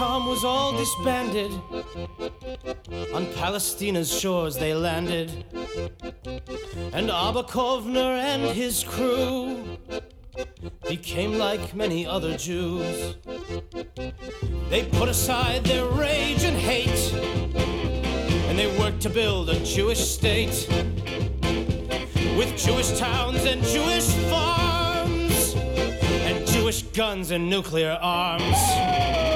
[0.00, 1.52] So was all disbanded,
[3.12, 5.44] On Palestina's shores they landed,
[6.94, 9.76] and Abakovner and his crew
[10.88, 13.16] became like many other Jews.
[14.70, 17.12] They put aside their rage and hate,
[18.48, 20.66] and they worked to build a Jewish state
[22.38, 25.54] with Jewish towns and Jewish farms,
[26.24, 29.29] and Jewish guns and nuclear arms.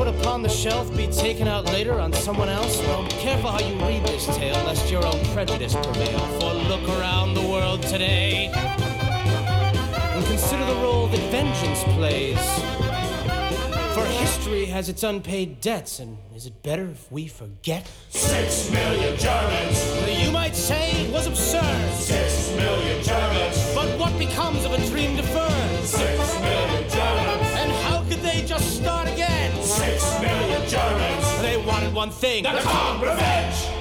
[0.00, 2.78] Now, can vengeance put upon the shelf be taken out later on someone else?
[2.80, 6.18] Well, careful how you read this tale, lest your own prejudice prevail.
[6.40, 12.38] For look around the world today and consider the role that vengeance plays.
[13.94, 17.86] For history has its unpaid debts, and is it better if we forget?
[18.08, 20.24] Six million Germans.
[20.24, 23.74] You might say it was absurd, Six million Germans.
[23.74, 25.84] but what becomes of a dream deferred?
[25.84, 27.48] Six million Germans.
[27.60, 29.39] And how could they just start again?
[29.70, 31.42] Six million Germans.
[31.42, 32.42] They wanted one thing.
[32.42, 33.79] The calm revenge.